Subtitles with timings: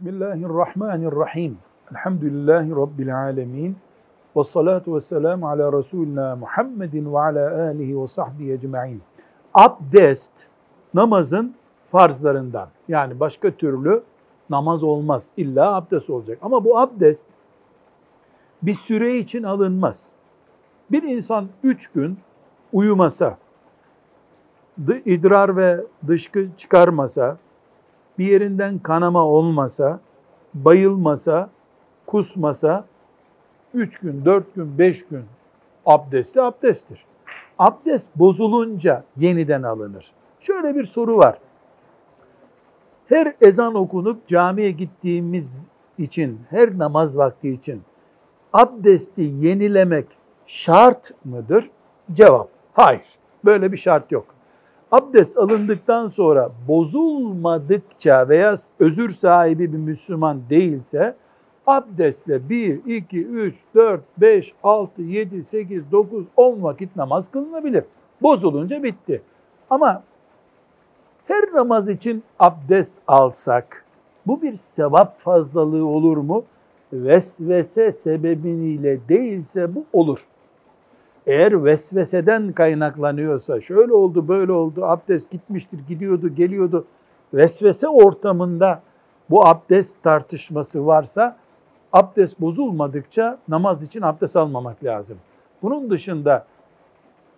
[0.00, 1.58] Bismillahirrahmanirrahim.
[1.90, 3.76] Elhamdülillahi Rabbil alemin.
[4.36, 9.02] Ve salatu ve selamu ala Resulina Muhammedin ve ala alihi ve sahbihi ecma'in.
[9.54, 10.32] Abdest
[10.94, 11.54] namazın
[11.92, 12.68] farzlarından.
[12.88, 14.02] Yani başka türlü
[14.50, 15.28] namaz olmaz.
[15.36, 16.38] İlla abdest olacak.
[16.42, 17.26] Ama bu abdest
[18.62, 20.08] bir süre için alınmaz.
[20.90, 22.18] Bir insan üç gün
[22.72, 23.38] uyumasa,
[25.04, 27.36] idrar ve dışkı çıkarmasa,
[28.18, 30.00] bir yerinden kanama olmasa,
[30.54, 31.50] bayılmasa,
[32.06, 32.84] kusmasa,
[33.74, 35.24] üç gün, dört gün, beş gün
[35.86, 37.04] abdesti abdesttir.
[37.58, 40.12] Abdest bozulunca yeniden alınır.
[40.40, 41.38] Şöyle bir soru var.
[43.06, 45.64] Her ezan okunup camiye gittiğimiz
[45.98, 47.82] için, her namaz vakti için
[48.52, 50.06] abdesti yenilemek
[50.46, 51.70] şart mıdır?
[52.12, 53.06] Cevap, hayır.
[53.44, 54.33] Böyle bir şart yok.
[54.90, 61.14] Abdest alındıktan sonra bozulmadıkça veya özür sahibi bir Müslüman değilse
[61.66, 67.84] abdestle 1, 2, 3, 4, 5, 6, 7, 8, 9, 10 vakit namaz kılınabilir.
[68.22, 69.22] Bozulunca bitti.
[69.70, 70.02] Ama
[71.26, 73.84] her namaz için abdest alsak
[74.26, 76.44] bu bir sevap fazlalığı olur mu?
[76.92, 80.26] Vesvese sebebiyle değilse bu olur.
[81.26, 86.84] Eğer vesveseden kaynaklanıyorsa, şöyle oldu, böyle oldu, abdest gitmiştir, gidiyordu, geliyordu,
[87.34, 88.82] vesvese ortamında
[89.30, 91.36] bu abdest tartışması varsa,
[91.92, 95.18] abdest bozulmadıkça namaz için abdest almamak lazım.
[95.62, 96.46] Bunun dışında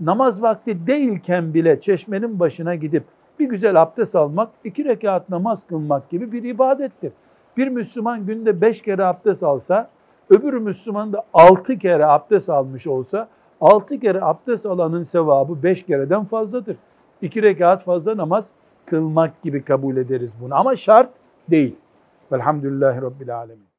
[0.01, 3.05] namaz vakti değilken bile çeşmenin başına gidip
[3.39, 7.13] bir güzel abdest almak, iki rekat namaz kılmak gibi bir ibadettir.
[7.57, 9.89] Bir Müslüman günde beş kere abdest alsa,
[10.31, 13.29] öbür Müslüman da altı kere abdest almış olsa,
[13.61, 16.77] altı kere abdest alanın sevabı beş kereden fazladır.
[17.23, 18.49] İki rekat fazla namaz
[18.87, 20.55] kılmak gibi kabul ederiz bunu.
[20.55, 21.11] Ama şart
[21.51, 21.77] değil.
[22.33, 23.76] Velhamdülillahi Rabbil Alemin.